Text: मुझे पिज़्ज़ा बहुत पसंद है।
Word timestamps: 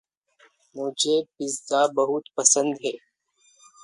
मुझे 0.75 1.21
पिज़्ज़ा 1.39 1.85
बहुत 1.93 2.23
पसंद 2.37 2.77
है। 2.85 2.91